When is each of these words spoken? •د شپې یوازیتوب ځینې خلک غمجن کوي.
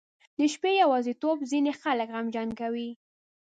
•د 0.37 0.39
شپې 0.53 0.71
یوازیتوب 0.83 1.37
ځینې 1.51 1.71
خلک 1.81 2.07
غمجن 2.15 2.49
کوي. 2.59 2.89